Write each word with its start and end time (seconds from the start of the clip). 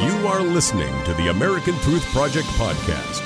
You 0.00 0.26
are 0.28 0.40
listening 0.40 1.04
to 1.04 1.12
the 1.12 1.28
American 1.28 1.74
Truth 1.80 2.06
Project 2.06 2.46
podcast. 2.56 3.20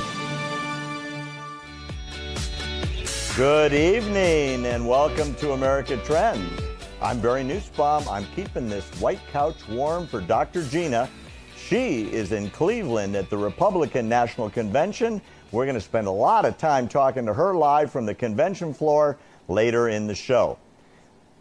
Good 3.36 3.72
evening 3.72 4.66
and 4.66 4.84
welcome 4.84 5.36
to 5.36 5.52
America 5.52 5.96
Trends. 5.98 6.60
I'm 7.00 7.20
Barry 7.20 7.44
Nussbaum. 7.44 8.08
I'm 8.08 8.26
keeping 8.34 8.68
this 8.68 8.90
white 9.00 9.20
couch 9.30 9.68
warm 9.68 10.08
for 10.08 10.20
Dr. 10.20 10.66
Gina. 10.66 11.08
She 11.56 12.12
is 12.12 12.32
in 12.32 12.50
Cleveland 12.50 13.14
at 13.14 13.30
the 13.30 13.38
Republican 13.38 14.08
National 14.08 14.50
Convention. 14.50 15.22
We're 15.52 15.66
going 15.66 15.76
to 15.76 15.80
spend 15.80 16.08
a 16.08 16.10
lot 16.10 16.44
of 16.44 16.58
time 16.58 16.88
talking 16.88 17.24
to 17.26 17.34
her 17.34 17.54
live 17.54 17.92
from 17.92 18.04
the 18.04 18.16
convention 18.16 18.74
floor 18.74 19.16
later 19.46 19.90
in 19.90 20.08
the 20.08 20.14
show. 20.16 20.58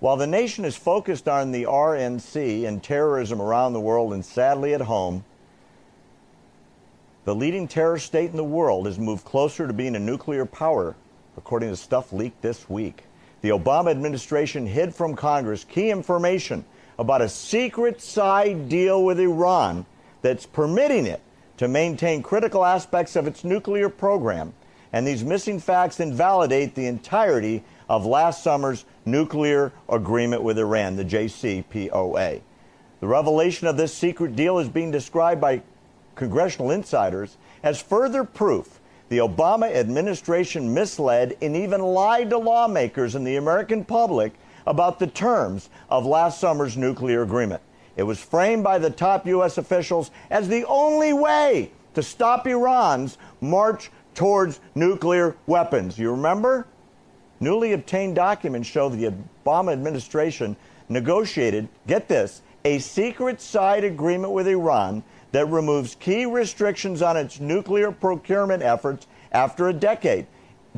While 0.04 0.18
the 0.18 0.28
nation 0.28 0.66
is 0.66 0.76
focused 0.76 1.30
on 1.30 1.54
the 1.54 1.64
RNC 1.64 2.68
and 2.68 2.84
terrorism 2.84 3.42
around 3.42 3.72
the 3.72 3.80
world 3.80 4.12
and 4.12 4.26
sadly 4.26 4.74
at 4.74 4.82
home, 4.82 5.24
the 7.24 7.34
leading 7.34 7.70
terror 7.70 7.98
state 7.98 8.30
in 8.30 8.36
the 8.36 8.44
world 8.44 8.86
has 8.86 9.00
moved 9.00 9.24
closer 9.24 9.66
to 9.66 9.72
being 9.72 9.96
a 9.96 10.00
nuclear 10.00 10.46
power 10.46 10.98
according 11.38 11.70
to 11.70 11.78
stuff 11.78 12.12
leaked 12.12 12.42
this 12.42 12.70
week. 12.70 13.06
The 13.40 13.52
Obama 13.52 13.92
administration 13.92 14.68
hid 14.68 14.94
from 14.94 15.16
Congress 15.16 15.64
key 15.64 15.90
information 15.90 16.66
about 17.00 17.22
a 17.22 17.30
secret 17.30 18.02
side 18.02 18.68
deal 18.68 19.06
with 19.06 19.22
Iran 19.22 19.86
that's 20.22 20.46
permitting 20.46 21.06
it 21.06 21.22
to 21.56 21.70
maintain 21.70 22.22
critical 22.22 22.66
aspects 22.66 23.16
of 23.16 23.26
its 23.26 23.46
nuclear 23.46 23.88
program. 23.88 24.54
And 24.92 25.08
these 25.08 25.24
missing 25.24 25.62
facts 25.62 26.02
invalidate 26.02 26.76
the 26.76 26.88
entirety 26.88 27.64
of 27.94 28.08
last 28.08 28.42
summer's 28.42 28.86
nuclear 29.06 29.72
agreement 29.88 30.42
with 30.42 30.58
Iran, 30.58 30.96
the 30.96 31.06
JCPOA. 31.06 32.42
The 33.00 33.08
revelation 33.08 33.68
of 33.68 33.78
this 33.78 33.94
secret 33.94 34.36
deal 34.36 34.58
is 34.58 34.68
being 34.68 34.90
described 34.90 35.40
by 35.40 35.62
congressional 36.16 36.72
insiders 36.72 37.38
as 37.62 37.80
further 37.80 38.24
proof 38.24 38.80
the 39.10 39.20
Obama 39.20 39.72
administration 39.72 40.74
misled 40.74 41.38
and 41.40 41.56
even 41.56 41.82
lied 41.82 42.32
to 42.32 42.38
lawmakers 42.40 43.14
and 43.14 43.28
the 43.28 43.36
American 43.36 43.86
public 43.86 44.34
about 44.66 44.98
the 44.98 45.06
terms 45.06 45.70
of 45.88 46.04
last 46.04 46.40
summer's 46.40 46.76
nuclear 46.76 47.22
agreement. 47.22 47.62
It 47.96 48.04
was 48.04 48.20
framed 48.20 48.64
by 48.64 48.80
the 48.80 48.90
top 48.90 49.28
U.S. 49.28 49.60
officials 49.60 50.10
as 50.32 50.48
the 50.48 50.66
only 50.66 51.14
way 51.14 51.70
to 51.94 52.02
stop 52.02 52.48
Iran's 52.48 53.20
march 53.40 53.92
towards 54.16 54.62
nuclear 54.74 55.36
weapons. 55.46 56.00
You 56.00 56.10
remember? 56.10 56.66
Newly 57.44 57.74
obtained 57.74 58.16
documents 58.16 58.70
show 58.70 58.88
the 58.88 59.12
Obama 59.46 59.74
administration 59.74 60.56
negotiated, 60.88 61.68
get 61.88 62.08
this, 62.08 62.42
a 62.64 62.80
secret 62.80 63.42
side 63.42 63.84
agreement 63.84 64.32
with 64.32 64.48
Iran 64.48 65.04
that 65.34 65.50
removes 65.50 65.96
key 65.96 66.26
restrictions 66.26 67.02
on 67.02 67.18
its 67.18 67.42
nuclear 67.42 67.92
procurement 67.92 68.64
efforts 68.64 69.08
after 69.34 69.68
a 69.68 69.74
decade, 69.74 70.26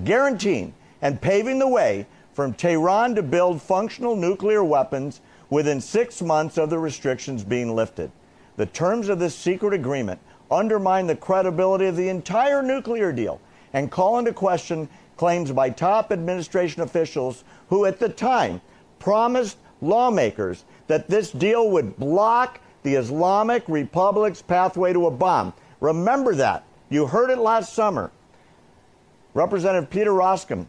guaranteeing 0.03 0.73
and 1.03 1.21
paving 1.21 1.59
the 1.59 1.67
way 1.67 2.07
from 2.33 2.51
Tehran 2.51 3.13
to 3.13 3.21
build 3.21 3.61
functional 3.61 4.15
nuclear 4.15 4.63
weapons 4.63 5.21
within 5.51 5.79
six 5.79 6.19
months 6.19 6.57
of 6.57 6.71
the 6.71 6.79
restrictions 6.79 7.43
being 7.43 7.75
lifted. 7.75 8.11
The 8.57 8.65
terms 8.65 9.09
of 9.09 9.19
this 9.19 9.35
secret 9.35 9.75
agreement 9.75 10.19
undermine 10.49 11.05
the 11.05 11.15
credibility 11.15 11.85
of 11.85 11.95
the 11.95 12.09
entire 12.09 12.63
nuclear 12.63 13.11
deal 13.11 13.39
and 13.73 13.91
call 13.91 14.17
into 14.17 14.33
question 14.33 14.89
claims 15.17 15.51
by 15.51 15.69
top 15.69 16.11
administration 16.11 16.81
officials 16.81 17.43
who, 17.69 17.85
at 17.85 17.99
the 17.99 18.09
time, 18.09 18.61
promised 18.99 19.57
lawmakers 19.81 20.65
that 20.87 21.09
this 21.09 21.31
deal 21.31 21.69
would 21.71 21.97
block 21.97 22.59
the 22.83 22.95
Islamic 22.95 23.63
Republic's 23.67 24.41
pathway 24.41 24.93
to 24.93 25.07
a 25.07 25.11
bomb. 25.11 25.53
Remember 25.79 26.35
that. 26.35 26.63
You 26.89 27.07
heard 27.07 27.29
it 27.29 27.37
last 27.37 27.73
summer. 27.73 28.11
Representative 29.33 29.89
Peter 29.89 30.11
Roskam, 30.11 30.65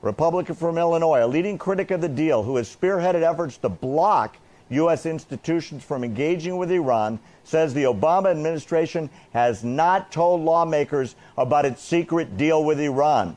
Republican 0.00 0.56
from 0.56 0.78
Illinois, 0.78 1.24
a 1.24 1.26
leading 1.26 1.58
critic 1.58 1.90
of 1.90 2.00
the 2.00 2.08
deal 2.08 2.42
who 2.42 2.56
has 2.56 2.74
spearheaded 2.74 3.22
efforts 3.22 3.56
to 3.58 3.68
block 3.68 4.36
U.S. 4.70 5.06
institutions 5.06 5.84
from 5.84 6.02
engaging 6.02 6.56
with 6.56 6.72
Iran, 6.72 7.20
says 7.44 7.74
the 7.74 7.84
Obama 7.84 8.30
administration 8.30 9.10
has 9.32 9.62
not 9.62 10.10
told 10.10 10.40
lawmakers 10.40 11.14
about 11.36 11.66
its 11.66 11.82
secret 11.82 12.36
deal 12.36 12.64
with 12.64 12.80
Iran. 12.80 13.36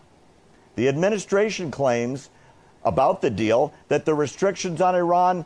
The 0.76 0.88
administration 0.88 1.72
claims 1.72 2.30
about 2.84 3.22
the 3.22 3.30
deal 3.30 3.74
that 3.88 4.06
the 4.06 4.14
restrictions 4.14 4.82
on 4.82 4.96
Iran 4.96 5.46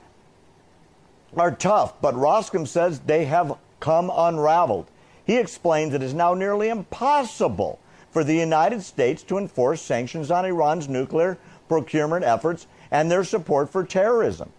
are 1.38 1.52
tough, 1.52 2.02
but 2.02 2.16
Roskam 2.16 2.68
says 2.68 3.00
they 3.00 3.26
have 3.26 3.58
come 3.80 4.12
unraveled. 4.14 4.88
He 5.26 5.38
explains 5.38 5.94
it 5.94 6.04
is 6.04 6.14
now 6.14 6.34
nearly 6.34 6.70
impossible 6.70 7.80
for 8.12 8.24
the 8.24 8.36
United 8.36 8.82
States 8.82 9.22
to 9.24 9.38
enforce 9.38 9.82
sanctions 9.82 10.32
on 10.32 10.46
Iran's 10.46 10.90
nuclear 10.90 11.38
procurement 11.68 12.26
efforts 12.26 12.66
and 12.90 13.10
their 13.10 13.24
support 13.24 13.70
for 13.70 13.84
terrorism. 13.84 14.52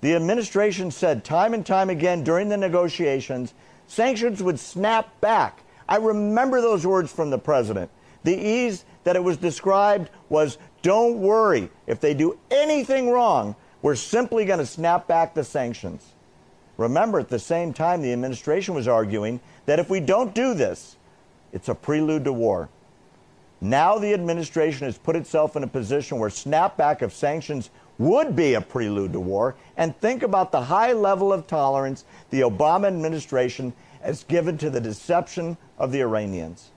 The 0.00 0.14
administration 0.14 0.90
said 0.90 1.24
time 1.24 1.54
and 1.54 1.64
time 1.64 1.90
again 1.90 2.24
during 2.24 2.48
the 2.48 2.56
negotiations 2.56 3.54
sanctions 3.86 4.42
would 4.42 4.58
snap 4.58 5.20
back. 5.20 5.62
I 5.88 5.96
remember 5.96 6.60
those 6.60 6.86
words 6.86 7.12
from 7.12 7.30
the 7.30 7.38
president. 7.38 7.90
The 8.22 8.36
ease 8.36 8.84
that 9.04 9.16
it 9.16 9.22
was 9.22 9.36
described 9.36 10.10
was 10.28 10.58
don't 10.82 11.18
worry, 11.18 11.70
if 11.86 12.00
they 12.00 12.14
do 12.14 12.38
anything 12.50 13.10
wrong, 13.10 13.56
we're 13.82 13.94
simply 13.94 14.44
going 14.44 14.58
to 14.58 14.66
snap 14.66 15.06
back 15.06 15.34
the 15.34 15.44
sanctions. 15.44 16.12
Remember, 16.76 17.20
at 17.20 17.28
the 17.28 17.38
same 17.38 17.72
time, 17.72 18.02
the 18.02 18.12
administration 18.12 18.74
was 18.74 18.88
arguing 18.88 19.40
that 19.66 19.78
if 19.78 19.88
we 19.88 20.00
don't 20.00 20.34
do 20.34 20.54
this, 20.54 20.96
it's 21.52 21.68
a 21.68 21.74
prelude 21.74 22.24
to 22.24 22.32
war. 22.32 22.68
Now 23.60 23.98
the 23.98 24.12
administration 24.12 24.86
has 24.86 24.98
put 24.98 25.16
itself 25.16 25.56
in 25.56 25.62
a 25.62 25.68
position 25.68 26.18
where 26.18 26.28
snapback 26.28 27.00
of 27.00 27.12
sanctions 27.12 27.70
would 27.98 28.34
be 28.34 28.54
a 28.54 28.60
prelude 28.60 29.12
to 29.12 29.20
war. 29.20 29.54
And 29.76 29.96
think 30.00 30.22
about 30.22 30.52
the 30.52 30.60
high 30.60 30.92
level 30.92 31.32
of 31.32 31.46
tolerance 31.46 32.04
the 32.30 32.40
Obama 32.40 32.88
administration 32.88 33.72
has 34.02 34.24
given 34.24 34.58
to 34.58 34.68
the 34.68 34.80
deception 34.80 35.56
of 35.78 35.92
the 35.92 36.00
Iranians. 36.00 36.72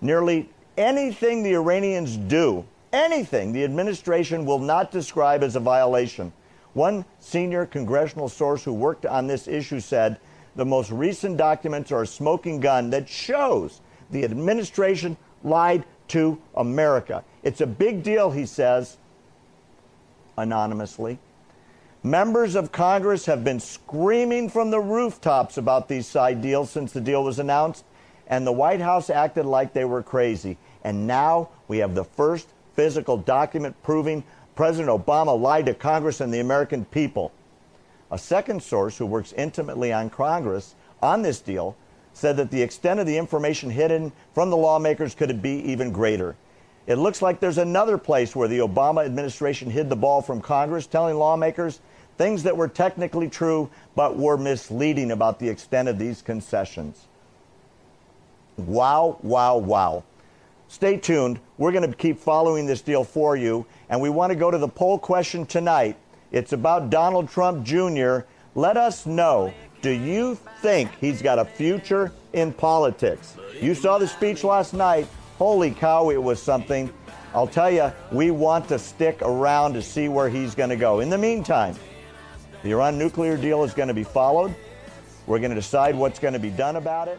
Nearly 0.00 0.48
anything 0.80 1.42
the 1.42 1.54
Iranians 1.54 2.16
do, 2.16 2.64
anything 2.92 3.52
the 3.52 3.62
administration 3.62 4.46
will 4.46 4.58
not 4.58 4.90
describe 4.90 5.42
as 5.42 5.54
a 5.54 5.60
violation. 5.60 6.32
One 6.72 7.04
senior 7.18 7.66
congressional 7.66 8.28
source 8.28 8.64
who 8.64 8.72
worked 8.72 9.04
on 9.04 9.26
this 9.26 9.46
issue 9.46 9.80
said 9.80 10.18
the 10.56 10.64
most 10.64 10.90
recent 10.90 11.36
documents 11.36 11.92
are 11.92 12.02
a 12.02 12.06
smoking 12.06 12.60
gun 12.60 12.90
that 12.90 13.08
shows 13.08 13.80
the 14.10 14.24
administration 14.24 15.16
lied 15.44 15.84
to 16.08 16.40
America. 16.54 17.24
It's 17.42 17.60
a 17.60 17.66
big 17.66 18.02
deal, 18.02 18.30
he 18.30 18.46
says, 18.46 18.96
anonymously. 20.36 21.18
Members 22.02 22.54
of 22.54 22.72
Congress 22.72 23.26
have 23.26 23.44
been 23.44 23.60
screaming 23.60 24.48
from 24.48 24.70
the 24.70 24.80
rooftops 24.80 25.58
about 25.58 25.88
these 25.88 26.06
side 26.06 26.40
deals 26.40 26.70
since 26.70 26.92
the 26.92 27.00
deal 27.00 27.22
was 27.22 27.38
announced, 27.38 27.84
and 28.26 28.46
the 28.46 28.52
White 28.52 28.80
House 28.80 29.10
acted 29.10 29.44
like 29.44 29.72
they 29.72 29.84
were 29.84 30.02
crazy. 30.02 30.56
And 30.84 31.06
now 31.06 31.50
we 31.68 31.78
have 31.78 31.94
the 31.94 32.04
first 32.04 32.48
physical 32.74 33.16
document 33.16 33.76
proving 33.82 34.24
President 34.54 34.88
Obama 34.88 35.38
lied 35.38 35.66
to 35.66 35.74
Congress 35.74 36.20
and 36.20 36.32
the 36.32 36.40
American 36.40 36.84
people. 36.86 37.32
A 38.10 38.18
second 38.18 38.62
source 38.62 38.98
who 38.98 39.06
works 39.06 39.32
intimately 39.32 39.92
on 39.92 40.10
Congress 40.10 40.74
on 41.02 41.22
this 41.22 41.40
deal 41.40 41.76
said 42.12 42.36
that 42.36 42.50
the 42.50 42.62
extent 42.62 43.00
of 43.00 43.06
the 43.06 43.16
information 43.16 43.70
hidden 43.70 44.12
from 44.34 44.50
the 44.50 44.56
lawmakers 44.56 45.14
could 45.14 45.40
be 45.40 45.60
even 45.70 45.92
greater. 45.92 46.36
It 46.86 46.96
looks 46.96 47.22
like 47.22 47.38
there's 47.38 47.58
another 47.58 47.98
place 47.98 48.34
where 48.34 48.48
the 48.48 48.58
Obama 48.58 49.04
administration 49.04 49.70
hid 49.70 49.88
the 49.88 49.96
ball 49.96 50.22
from 50.22 50.40
Congress, 50.40 50.86
telling 50.86 51.16
lawmakers 51.16 51.80
things 52.18 52.42
that 52.42 52.56
were 52.56 52.68
technically 52.68 53.28
true 53.28 53.70
but 53.94 54.16
were 54.16 54.36
misleading 54.36 55.12
about 55.12 55.38
the 55.38 55.48
extent 55.48 55.88
of 55.88 55.98
these 55.98 56.20
concessions. 56.20 57.06
Wow, 58.56 59.18
wow, 59.22 59.56
wow. 59.56 60.04
Stay 60.70 60.96
tuned. 60.96 61.40
We're 61.58 61.72
going 61.72 61.90
to 61.90 61.96
keep 61.96 62.16
following 62.16 62.64
this 62.64 62.80
deal 62.80 63.02
for 63.02 63.34
you. 63.34 63.66
And 63.88 64.00
we 64.00 64.08
want 64.08 64.30
to 64.30 64.36
go 64.36 64.52
to 64.52 64.56
the 64.56 64.68
poll 64.68 65.00
question 65.00 65.44
tonight. 65.44 65.96
It's 66.30 66.52
about 66.52 66.90
Donald 66.90 67.28
Trump 67.28 67.66
Jr. 67.66 68.20
Let 68.54 68.76
us 68.76 69.04
know 69.04 69.52
do 69.82 69.90
you 69.90 70.36
think 70.62 70.88
he's 71.00 71.22
got 71.22 71.40
a 71.40 71.44
future 71.44 72.12
in 72.34 72.52
politics? 72.52 73.36
You 73.60 73.74
saw 73.74 73.98
the 73.98 74.06
speech 74.06 74.44
last 74.44 74.72
night. 74.72 75.08
Holy 75.38 75.72
cow, 75.72 76.10
it 76.10 76.22
was 76.22 76.40
something. 76.40 76.88
I'll 77.34 77.48
tell 77.48 77.70
you, 77.70 77.92
we 78.12 78.30
want 78.30 78.68
to 78.68 78.78
stick 78.78 79.18
around 79.22 79.72
to 79.72 79.82
see 79.82 80.06
where 80.06 80.28
he's 80.28 80.54
going 80.54 80.70
to 80.70 80.76
go. 80.76 81.00
In 81.00 81.10
the 81.10 81.18
meantime, 81.18 81.74
the 82.62 82.70
Iran 82.70 82.96
nuclear 82.96 83.36
deal 83.36 83.64
is 83.64 83.74
going 83.74 83.88
to 83.88 83.94
be 83.94 84.04
followed. 84.04 84.54
We're 85.26 85.40
going 85.40 85.50
to 85.50 85.56
decide 85.56 85.96
what's 85.96 86.20
going 86.20 86.34
to 86.34 86.40
be 86.40 86.50
done 86.50 86.76
about 86.76 87.08
it. 87.08 87.18